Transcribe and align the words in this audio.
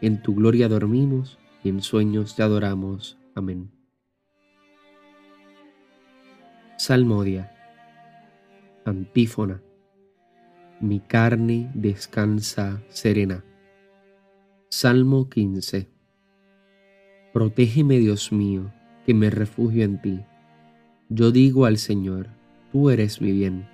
en 0.00 0.20
tu 0.22 0.34
gloria 0.34 0.68
dormimos 0.68 1.38
y 1.64 1.70
en 1.70 1.82
sueños 1.82 2.36
te 2.36 2.42
adoramos. 2.42 3.18
Amén. 3.34 3.70
Salmodia. 6.76 7.52
Antífona. 8.84 9.62
Mi 10.80 11.00
carne 11.00 11.70
descansa 11.74 12.82
serena. 12.88 13.44
Salmo 14.68 15.30
15. 15.30 15.88
Protégeme, 17.32 17.98
Dios 17.98 18.30
mío, 18.32 18.72
que 19.06 19.14
me 19.14 19.30
refugio 19.30 19.84
en 19.84 20.00
ti. 20.02 20.20
Yo 21.08 21.30
digo 21.30 21.64
al 21.64 21.78
Señor, 21.78 22.28
tú 22.72 22.90
eres 22.90 23.20
mi 23.22 23.32
bien. 23.32 23.68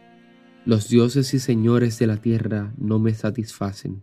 Los 0.65 0.89
dioses 0.89 1.35
y 1.35 1.41
señores 1.41 1.99
de 1.99 2.07
la 2.07 2.19
tierra 2.19 2.73
no 2.79 3.01
me 3.01 3.15
satisfacen 3.15 4.03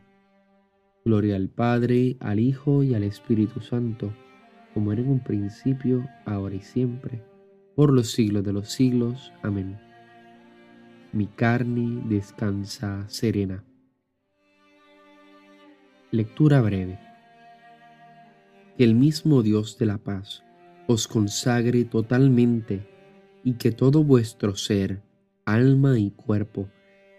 Gloria 1.03 1.35
al 1.35 1.49
Padre, 1.49 2.17
al 2.19 2.39
Hijo 2.39 2.83
y 2.83 2.93
al 2.93 3.03
Espíritu 3.03 3.59
Santo, 3.59 4.13
como 4.73 4.93
era 4.93 5.01
en 5.01 5.09
un 5.09 5.23
principio, 5.23 6.07
ahora 6.25 6.55
y 6.55 6.61
siempre, 6.61 7.23
por 7.75 7.91
los 7.91 8.11
siglos 8.11 8.43
de 8.43 8.53
los 8.53 8.69
siglos. 8.69 9.33
Amén. 9.41 9.79
Mi 11.11 11.25
carne 11.25 12.03
descansa 12.05 13.03
serena. 13.09 13.63
Lectura 16.11 16.61
breve. 16.61 16.99
Que 18.77 18.83
el 18.83 18.93
mismo 18.93 19.41
Dios 19.41 19.79
de 19.79 19.87
la 19.87 19.97
paz 19.97 20.43
os 20.87 21.07
consagre 21.07 21.83
totalmente 21.83 22.87
y 23.43 23.53
que 23.53 23.71
todo 23.71 24.03
vuestro 24.03 24.55
ser, 24.55 25.01
alma 25.45 25.97
y 25.97 26.11
cuerpo 26.11 26.69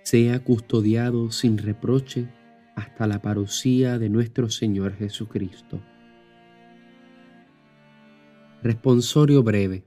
sea 0.05 0.43
custodiado 0.45 1.33
sin 1.33 1.59
reproche 1.59 2.29
hasta 2.75 3.07
la 3.07 3.21
parucía 3.21 3.99
de 3.99 4.09
nuestro 4.09 4.49
Señor 4.49 4.95
Jesucristo. 4.95 5.81
Responsorio 8.63 9.43
breve. 9.43 9.85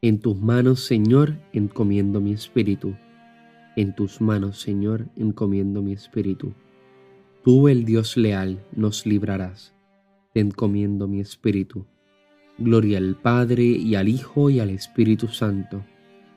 En 0.00 0.20
tus 0.20 0.40
manos, 0.40 0.84
Señor, 0.84 1.34
encomiendo 1.52 2.20
mi 2.20 2.32
espíritu. 2.32 2.94
En 3.76 3.94
tus 3.94 4.20
manos, 4.20 4.60
Señor, 4.60 5.08
encomiendo 5.16 5.82
mi 5.82 5.92
espíritu. 5.92 6.54
Tú, 7.44 7.68
el 7.68 7.84
Dios 7.84 8.16
leal, 8.16 8.64
nos 8.72 9.06
librarás. 9.06 9.74
Te 10.32 10.40
encomiendo 10.40 11.08
mi 11.08 11.20
espíritu. 11.20 11.86
Gloria 12.58 12.98
al 12.98 13.16
Padre 13.16 13.64
y 13.64 13.94
al 13.94 14.08
Hijo 14.08 14.50
y 14.50 14.60
al 14.60 14.70
Espíritu 14.70 15.28
Santo. 15.28 15.84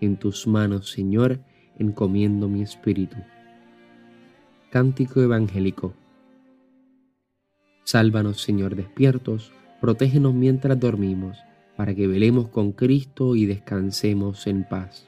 En 0.02 0.18
tus 0.18 0.48
manos, 0.48 0.90
Señor, 0.90 1.40
encomiendo 1.78 2.48
mi 2.48 2.62
espíritu. 2.62 3.18
Cántico 4.74 5.22
Evangélico. 5.22 5.94
Sálvanos, 7.84 8.42
Señor, 8.42 8.76
despiertos, 8.76 9.52
protégenos 9.80 10.34
mientras 10.34 10.80
dormimos, 10.80 11.38
para 11.78 11.94
que 11.94 12.08
velemos 12.08 12.48
con 12.48 12.72
Cristo 12.72 13.36
y 13.36 13.46
descansemos 13.46 14.48
en 14.48 14.68
paz. 14.68 15.08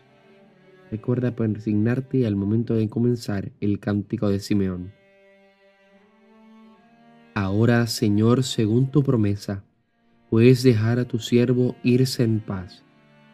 Recuerda 0.91 1.35
persignarte 1.35 2.27
al 2.27 2.35
momento 2.35 2.75
de 2.75 2.87
comenzar 2.89 3.53
el 3.59 3.79
cántico 3.79 4.29
de 4.29 4.39
Simeón. 4.39 4.93
Ahora, 7.33 7.87
Señor, 7.87 8.43
según 8.43 8.91
tu 8.91 9.01
promesa, 9.01 9.63
puedes 10.29 10.61
dejar 10.61 10.99
a 10.99 11.05
tu 11.05 11.17
siervo 11.17 11.75
irse 11.81 12.23
en 12.23 12.39
paz, 12.39 12.83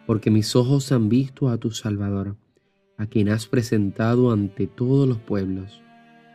porque 0.08 0.32
mis 0.32 0.56
ojos 0.56 0.94
han 0.94 1.10
visto 1.10 1.50
a 1.50 1.58
tu 1.58 1.72
Salvador, 1.72 2.38
a 2.96 3.06
quien 3.08 3.28
has 3.28 3.48
presentado 3.48 4.32
ante 4.32 4.68
todos 4.68 5.10
los 5.10 5.18
pueblos, 5.18 5.82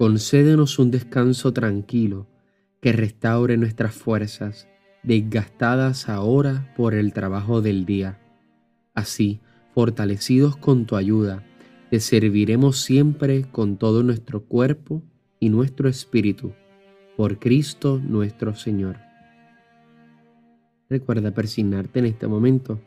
concédenos 0.00 0.78
un 0.78 0.90
descanso 0.90 1.52
tranquilo 1.52 2.26
que 2.80 2.90
restaure 2.90 3.58
nuestras 3.58 3.94
fuerzas, 3.94 4.66
desgastadas 5.02 6.08
ahora 6.08 6.72
por 6.74 6.94
el 6.94 7.12
trabajo 7.12 7.60
del 7.60 7.84
día. 7.84 8.18
Así, 8.94 9.40
fortalecidos 9.74 10.56
con 10.56 10.86
tu 10.86 10.96
ayuda, 10.96 11.44
te 11.90 12.00
serviremos 12.00 12.80
siempre 12.80 13.42
con 13.52 13.76
todo 13.76 14.02
nuestro 14.02 14.42
cuerpo 14.42 15.02
y 15.38 15.50
nuestro 15.50 15.86
espíritu, 15.86 16.54
por 17.14 17.38
Cristo 17.38 18.00
nuestro 18.02 18.54
Señor. 18.54 18.96
Recuerda 20.88 21.30
persignarte 21.32 21.98
en 21.98 22.06
este 22.06 22.26
momento. 22.26 22.80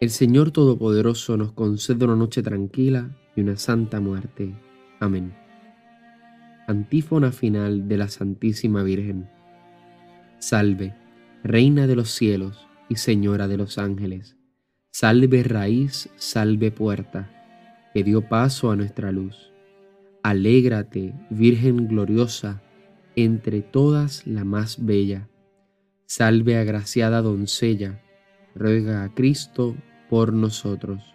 El 0.00 0.10
Señor 0.10 0.52
Todopoderoso 0.52 1.36
nos 1.36 1.50
concede 1.50 2.04
una 2.04 2.14
noche 2.14 2.44
tranquila 2.44 3.10
y 3.34 3.40
una 3.40 3.56
santa 3.56 3.98
muerte. 3.98 4.54
Amén. 5.00 5.43
Antífona 6.66 7.30
final 7.30 7.88
de 7.88 7.98
la 7.98 8.08
Santísima 8.08 8.82
Virgen. 8.82 9.28
Salve, 10.38 10.94
Reina 11.42 11.86
de 11.86 11.94
los 11.94 12.10
cielos 12.10 12.66
y 12.88 12.96
Señora 12.96 13.48
de 13.48 13.58
los 13.58 13.76
ángeles. 13.76 14.38
Salve 14.90 15.42
raíz, 15.42 16.08
salve 16.16 16.70
puerta, 16.70 17.30
que 17.92 18.02
dio 18.02 18.30
paso 18.30 18.70
a 18.70 18.76
nuestra 18.76 19.12
luz. 19.12 19.52
Alégrate, 20.22 21.12
Virgen 21.28 21.86
gloriosa, 21.86 22.62
entre 23.14 23.60
todas 23.60 24.26
la 24.26 24.46
más 24.46 24.82
bella. 24.86 25.28
Salve 26.06 26.56
agraciada 26.56 27.20
doncella, 27.20 28.00
ruega 28.54 29.04
a 29.04 29.12
Cristo 29.12 29.76
por 30.08 30.32
nosotros. 30.32 31.14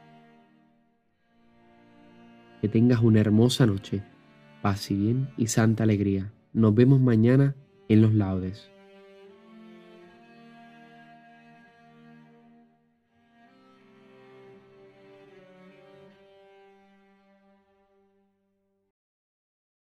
Que 2.61 2.69
tengas 2.69 3.01
una 3.01 3.19
hermosa 3.19 3.65
noche, 3.65 4.03
paz 4.61 4.91
y 4.91 4.95
bien 4.95 5.29
y 5.37 5.47
santa 5.47 5.83
alegría. 5.83 6.31
Nos 6.53 6.73
vemos 6.73 6.99
mañana 6.99 7.55
en 7.87 8.01
los 8.01 8.13
laudes. 8.13 8.69